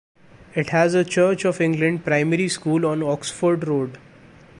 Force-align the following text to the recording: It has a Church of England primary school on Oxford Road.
It 0.55 0.71
has 0.71 0.95
a 0.95 1.03
Church 1.05 1.45
of 1.45 1.61
England 1.61 2.03
primary 2.05 2.49
school 2.49 2.87
on 2.87 3.03
Oxford 3.03 3.67
Road. 3.67 3.99